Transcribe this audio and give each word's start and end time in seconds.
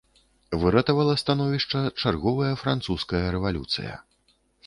Выратавала 0.61 1.13
становішча 1.23 1.79
чарговая 2.03 2.49
французская 2.63 3.23
рэвалюцыя. 3.35 3.93